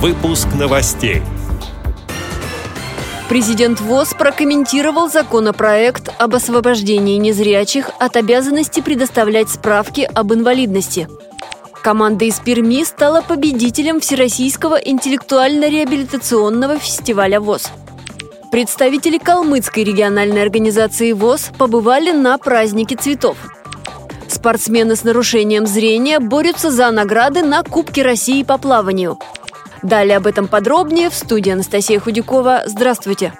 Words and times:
Выпуск 0.00 0.46
новостей. 0.56 1.22
Президент 3.28 3.80
ВОЗ 3.80 4.14
прокомментировал 4.16 5.10
законопроект 5.10 6.10
об 6.18 6.36
освобождении 6.36 7.16
незрячих 7.16 7.90
от 7.98 8.14
обязанности 8.14 8.78
предоставлять 8.78 9.48
справки 9.48 10.08
об 10.14 10.32
инвалидности. 10.32 11.08
Команда 11.82 12.26
из 12.26 12.38
Перми 12.38 12.84
стала 12.84 13.22
победителем 13.22 13.98
Всероссийского 13.98 14.76
интеллектуально-реабилитационного 14.76 16.78
фестиваля 16.78 17.40
ВОЗ. 17.40 17.72
Представители 18.52 19.18
Калмыцкой 19.18 19.82
региональной 19.82 20.42
организации 20.42 21.10
ВОЗ 21.10 21.50
побывали 21.58 22.12
на 22.12 22.38
празднике 22.38 22.94
цветов. 22.94 23.36
Спортсмены 24.28 24.94
с 24.94 25.02
нарушением 25.02 25.66
зрения 25.66 26.20
борются 26.20 26.70
за 26.70 26.88
награды 26.92 27.42
на 27.42 27.64
Кубке 27.64 28.02
России 28.02 28.44
по 28.44 28.58
плаванию. 28.58 29.18
Далее 29.82 30.16
об 30.16 30.26
этом 30.26 30.48
подробнее 30.48 31.10
в 31.10 31.14
студии 31.14 31.52
Анастасия 31.52 32.00
Худякова. 32.00 32.62
Здравствуйте! 32.66 33.32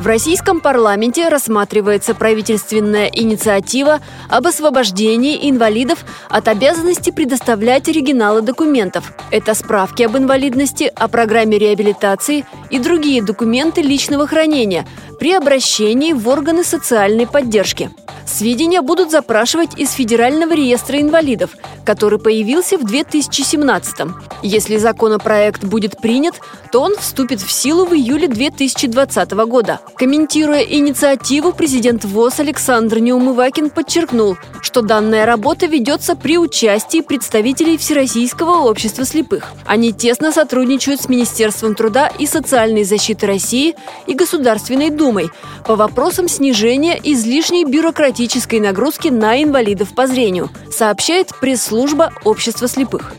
В 0.00 0.06
российском 0.06 0.60
парламенте 0.60 1.28
рассматривается 1.28 2.14
правительственная 2.14 3.06
инициатива 3.06 4.00
об 4.28 4.46
освобождении 4.46 5.48
инвалидов 5.48 6.04
от 6.28 6.48
обязанности 6.48 7.10
предоставлять 7.10 7.88
оригиналы 7.88 8.42
документов. 8.42 9.14
Это 9.30 9.54
справки 9.54 10.02
об 10.02 10.16
инвалидности, 10.16 10.92
о 10.94 11.08
программе 11.08 11.58
реабилитации 11.58 12.44
и 12.68 12.78
другие 12.78 13.22
документы 13.22 13.80
личного 13.80 14.26
хранения 14.26 14.86
при 15.18 15.32
обращении 15.32 16.12
в 16.12 16.28
органы 16.28 16.64
социальной 16.64 17.26
поддержки. 17.26 17.90
Сведения 18.26 18.80
будут 18.80 19.10
запрашивать 19.10 19.78
из 19.78 19.92
Федерального 19.92 20.54
реестра 20.54 21.00
инвалидов, 21.00 21.50
который 21.84 22.18
появился 22.18 22.78
в 22.78 22.84
2017 22.84 24.00
-м. 24.00 24.12
Если 24.42 24.76
законопроект 24.78 25.62
будет 25.62 25.98
принят, 25.98 26.34
то 26.72 26.80
он 26.80 26.96
вступит 26.96 27.40
в 27.40 27.52
силу 27.52 27.84
в 27.84 27.94
июле 27.94 28.26
2020 28.26 29.46
года. 29.46 29.78
Комментируя 29.96 30.62
инициативу, 30.62 31.52
президент 31.52 32.04
ВОЗ 32.04 32.40
Александр 32.40 32.98
Неумывакин 32.98 33.70
подчеркнул, 33.70 34.36
что 34.62 34.82
данная 34.82 35.26
работа 35.26 35.66
ведется 35.66 36.16
при 36.16 36.38
участии 36.38 37.02
представителей 37.02 37.76
Всероссийского 37.76 38.68
общества 38.68 39.04
слепых. 39.04 39.52
Они 39.66 39.92
тесно 39.92 40.32
сотрудничают 40.32 41.00
с 41.00 41.08
Министерством 41.08 41.74
труда 41.74 42.08
и 42.18 42.26
социальной 42.26 42.84
защиты 42.84 43.26
России 43.26 43.76
и 44.06 44.14
Государственной 44.14 44.90
Думой 44.90 45.03
по 45.66 45.76
вопросам 45.76 46.28
снижения 46.28 47.00
излишней 47.02 47.64
бюрократической 47.64 48.60
нагрузки 48.60 49.08
на 49.08 49.42
инвалидов 49.42 49.94
по 49.94 50.06
зрению, 50.06 50.50
сообщает 50.70 51.30
пресс-служба 51.40 52.12
Общества 52.24 52.68
слепых. 52.68 53.14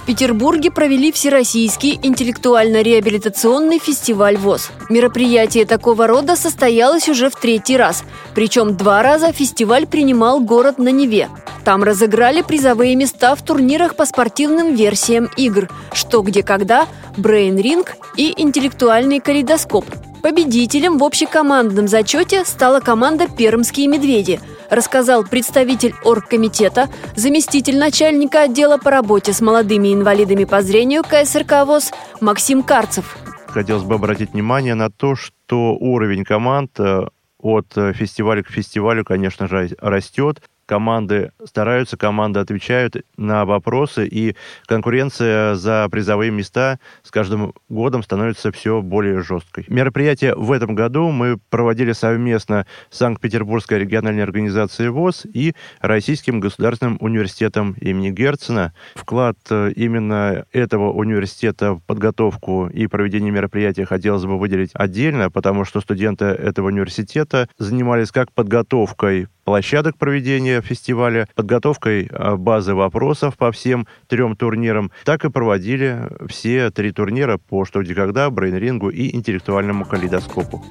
В 0.00 0.06
Петербурге 0.06 0.70
провели 0.72 1.12
Всероссийский 1.12 2.00
интеллектуально-реабилитационный 2.02 3.78
фестиваль 3.78 4.36
ВОЗ. 4.38 4.70
Мероприятие 4.88 5.66
такого 5.66 6.08
рода 6.08 6.34
состоялось 6.34 7.08
уже 7.08 7.30
в 7.30 7.36
третий 7.36 7.76
раз. 7.76 8.02
Причем 8.34 8.76
два 8.76 9.02
раза 9.02 9.32
фестиваль 9.32 9.86
принимал 9.86 10.40
город 10.40 10.78
на 10.78 10.88
Неве. 10.88 11.28
Там 11.64 11.84
разыграли 11.84 12.42
призовые 12.42 12.96
места 12.96 13.36
в 13.36 13.42
турнирах 13.42 13.94
по 13.94 14.04
спортивным 14.04 14.74
версиям 14.74 15.28
игр 15.36 15.68
«Что, 15.92 16.22
где, 16.22 16.42
когда», 16.42 16.88
«Брейн 17.16 17.58
Ринг» 17.58 17.96
и 18.16 18.34
«Интеллектуальный 18.36 19.20
калейдоскоп». 19.20 19.84
Победителем 20.22 20.98
в 20.98 21.04
общекомандном 21.04 21.88
зачете 21.88 22.44
стала 22.44 22.80
команда 22.80 23.26
«Пермские 23.26 23.88
медведи», 23.88 24.38
рассказал 24.68 25.24
представитель 25.24 25.94
оргкомитета, 26.04 26.88
заместитель 27.16 27.78
начальника 27.78 28.42
отдела 28.42 28.76
по 28.76 28.90
работе 28.90 29.32
с 29.32 29.40
молодыми 29.40 29.94
инвалидами 29.94 30.44
по 30.44 30.60
зрению 30.60 31.04
КСРК 31.04 31.64
ВОЗ 31.66 31.92
Максим 32.20 32.62
Карцев. 32.62 33.16
Хотелось 33.46 33.84
бы 33.84 33.94
обратить 33.94 34.32
внимание 34.32 34.74
на 34.74 34.90
то, 34.90 35.16
что 35.16 35.72
уровень 35.72 36.24
команд 36.24 36.78
э, 36.78 37.06
от 37.38 37.72
фестиваля 37.72 38.42
к 38.42 38.50
фестивалю, 38.50 39.04
конечно 39.04 39.48
же, 39.48 39.70
растет 39.80 40.42
команды 40.70 41.32
стараются, 41.44 41.96
команды 41.96 42.38
отвечают 42.38 42.94
на 43.16 43.44
вопросы, 43.44 44.06
и 44.06 44.36
конкуренция 44.66 45.56
за 45.56 45.88
призовые 45.90 46.30
места 46.30 46.78
с 47.02 47.10
каждым 47.10 47.54
годом 47.68 48.04
становится 48.04 48.52
все 48.52 48.80
более 48.80 49.20
жесткой. 49.20 49.64
Мероприятие 49.66 50.36
в 50.36 50.52
этом 50.52 50.76
году 50.76 51.10
мы 51.10 51.38
проводили 51.50 51.90
совместно 51.90 52.66
с 52.88 52.98
Санкт-Петербургской 52.98 53.80
региональной 53.80 54.22
организацией 54.22 54.90
ВОЗ 54.90 55.26
и 55.34 55.56
Российским 55.80 56.38
государственным 56.38 56.98
университетом 57.00 57.72
имени 57.80 58.10
Герцена. 58.10 58.72
Вклад 58.94 59.38
э, 59.50 59.72
именно 59.74 60.44
этого 60.52 60.92
университета 60.92 61.72
в 61.72 61.80
подготовку 61.80 62.68
и 62.68 62.86
проведение 62.86 63.32
мероприятия 63.32 63.86
хотелось 63.86 64.24
бы 64.24 64.38
выделить 64.38 64.70
отдельно, 64.74 65.32
потому 65.32 65.64
что 65.64 65.80
студенты 65.80 66.26
этого 66.26 66.68
университета 66.68 67.48
занимались 67.58 68.12
как 68.12 68.30
подготовкой 68.30 69.26
площадок 69.50 69.98
проведения 69.98 70.62
фестиваля, 70.62 71.26
подготовкой 71.34 72.08
а, 72.12 72.36
базы 72.36 72.72
вопросов 72.72 73.36
по 73.36 73.50
всем 73.50 73.88
трем 74.06 74.36
турнирам, 74.36 74.92
так 75.04 75.24
и 75.24 75.28
проводили 75.28 76.02
все 76.28 76.70
три 76.70 76.92
турнира 76.92 77.36
по 77.36 77.64
«Что, 77.64 77.82
где, 77.82 77.96
когда», 77.96 78.30
брейн-рингу 78.30 78.90
и 78.90 79.12
интеллектуальному 79.16 79.84
калейдоскопу. 79.84 80.64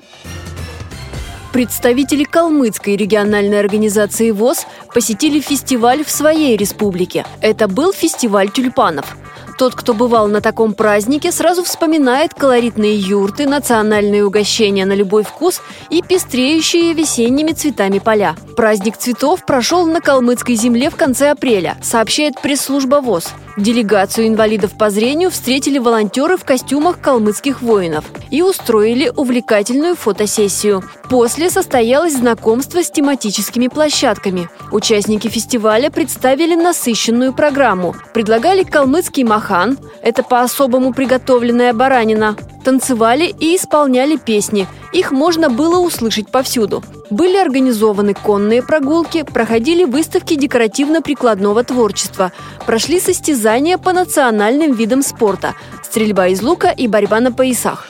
Представители 1.51 2.23
Калмыцкой 2.23 2.95
региональной 2.95 3.59
организации 3.59 4.31
ВОЗ 4.31 4.65
посетили 4.93 5.41
фестиваль 5.41 6.05
в 6.05 6.09
своей 6.09 6.55
республике. 6.55 7.25
Это 7.41 7.67
был 7.67 7.91
фестиваль 7.91 8.49
тюльпанов– 8.49 9.17
тот, 9.59 9.75
кто 9.75 9.93
бывал 9.93 10.29
на 10.29 10.39
таком 10.39 10.73
празднике, 10.73 11.33
сразу 11.33 11.65
вспоминает 11.65 12.33
колоритные 12.33 12.95
юрты, 12.95 13.45
национальные 13.45 14.25
угощения 14.25 14.85
на 14.85 14.93
любой 14.93 15.23
вкус 15.23 15.61
и 15.89 16.01
пестреющие 16.01 16.93
весенними 16.93 17.51
цветами 17.51 17.99
поля. 17.99 18.37
Праздник 18.55 18.95
цветов 18.95 19.45
прошел 19.45 19.85
на 19.85 19.99
калмыцкой 19.99 20.55
земле 20.55 20.89
в 20.89 20.95
конце 20.95 21.31
апреля, 21.31 21.77
сообщает 21.83 22.39
пресс-служба 22.41 23.01
ВОЗ. 23.01 23.33
Делегацию 23.59 24.29
инвалидов 24.29 24.77
по 24.77 24.89
зрению 24.89 25.29
встретили 25.29 25.79
волонтеры 25.79 26.37
в 26.37 26.45
костюмах 26.45 27.01
калмыцких 27.01 27.61
воинов 27.61 28.05
и 28.31 28.41
устроили 28.41 29.11
увлекательную 29.13 29.97
фотосессию. 29.97 30.81
После 31.09 31.49
состоялось 31.49 32.13
знакомство 32.13 32.81
с 32.81 32.89
тематическими 32.89 33.67
площадками. 33.67 34.47
Участники 34.71 35.27
фестиваля 35.27 35.89
представили 35.89 36.55
насыщенную 36.55 37.33
программу. 37.33 37.97
Предлагали 38.13 38.63
калмыцкий 38.63 39.25
махан– 39.25 39.77
это 40.01 40.23
по-особому 40.23 40.93
приготовленная 40.93 41.73
баранина, 41.73 42.37
танцевали 42.69 43.33
и 43.39 43.55
исполняли 43.55 44.15
песни. 44.15 44.67
Их 44.93 45.11
можно 45.11 45.49
было 45.49 45.79
услышать 45.79 46.29
повсюду. 46.29 46.83
Были 47.09 47.35
организованы 47.37 48.13
конные 48.13 48.61
прогулки, 48.61 49.23
проходили 49.23 49.85
выставки 49.85 50.35
декоративно-прикладного 50.35 51.63
творчества, 51.63 52.31
прошли 52.67 52.99
состязания 52.99 53.79
по 53.79 53.91
национальным 53.91 54.73
видам 54.73 55.01
спорта– 55.01 55.55
стрельба 55.83 56.27
из 56.27 56.43
лука 56.43 56.69
и 56.69 56.87
борьба 56.87 57.19
на 57.21 57.31
поясах. 57.31 57.89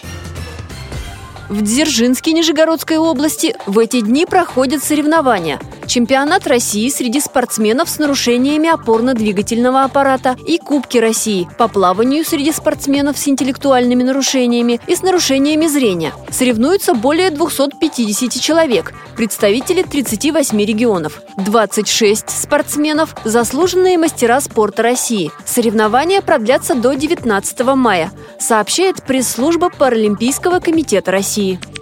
В 1.49 1.61
Дзержинске 1.61 2.31
Нижегородской 2.31 2.97
области 2.97 3.57
в 3.65 3.79
эти 3.79 3.99
дни 3.99 4.25
проходят 4.25 4.81
соревнования– 4.81 5.59
чемпионат 5.89 6.47
России 6.47 6.87
среди 6.89 7.19
спортсменов 7.19 7.89
с 7.89 7.97
нарушениями 7.97 8.69
опорно-двигательного 8.69 9.83
аппарата 9.83 10.37
и 10.45 10.59
Кубки 10.59 10.99
России 10.99 11.49
по 11.57 11.67
плаванию 11.67 12.23
среди 12.23 12.51
спортсменов 12.51 13.17
с 13.17 13.27
интеллектуальными 13.27 14.03
нарушениями 14.03 14.79
и 14.87 14.95
с 14.95 15.01
нарушениями 15.01 15.65
зрения. 15.65 16.13
Соревнуются 16.29 16.93
более 16.93 17.31
250 17.31 18.39
человек, 18.39 18.93
представители 19.17 19.81
38 19.81 20.57
регионов. 20.63 21.21
26 21.37 22.29
спортсменов– 22.29 23.15
заслуженные 23.25 23.97
мастера 23.97 24.39
спорта 24.41 24.83
России. 24.83 25.31
Соревнования 25.45 26.21
продлятся 26.21 26.75
до 26.75 26.93
19 26.93 27.61
мая, 27.75 28.11
сообщает 28.39 29.03
пресс-служба 29.03 29.71
Паралимпийского 29.71 30.59
комитета 30.59 31.11
России. 31.11 31.59